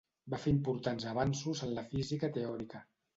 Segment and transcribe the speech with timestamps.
[0.33, 2.83] Va fer importants avanços en la física teòrica.